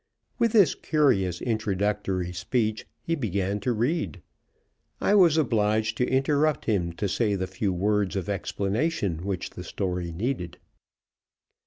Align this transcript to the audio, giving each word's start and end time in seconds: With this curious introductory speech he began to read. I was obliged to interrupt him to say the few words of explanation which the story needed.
With 0.39 0.53
this 0.53 0.73
curious 0.73 1.43
introductory 1.43 2.33
speech 2.33 2.87
he 3.03 3.13
began 3.13 3.59
to 3.59 3.71
read. 3.71 4.23
I 4.99 5.13
was 5.13 5.37
obliged 5.37 5.95
to 5.97 6.09
interrupt 6.09 6.65
him 6.65 6.91
to 6.93 7.07
say 7.07 7.35
the 7.35 7.45
few 7.45 7.71
words 7.71 8.15
of 8.15 8.27
explanation 8.27 9.23
which 9.23 9.51
the 9.51 9.63
story 9.63 10.11
needed. 10.11 10.57